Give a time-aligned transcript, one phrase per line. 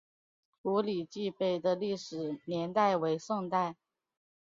[0.63, 3.75] 五礼记碑的历史年代为宋代。